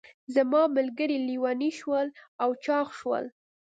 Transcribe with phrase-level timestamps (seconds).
[0.35, 2.07] زما ملګري لیوني شول
[2.43, 3.25] او چاغ شول.